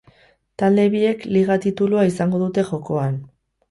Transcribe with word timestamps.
Talde 0.61 0.85
biek 0.95 1.23
liga 1.37 1.59
titulua 1.69 2.09
izango 2.15 2.45
dute 2.49 2.69
jokoan. 2.75 3.27